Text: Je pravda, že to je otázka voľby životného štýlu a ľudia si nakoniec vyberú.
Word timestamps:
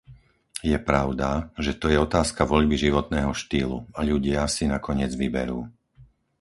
Je 0.65 0.73
pravda, 0.89 1.31
že 1.65 1.77
to 1.81 1.85
je 1.91 2.01
otázka 2.07 2.41
voľby 2.51 2.73
životného 2.85 3.31
štýlu 3.41 3.79
a 3.93 3.99
ľudia 4.11 4.41
si 4.55 4.63
nakoniec 4.75 5.11
vyberú. 5.23 5.59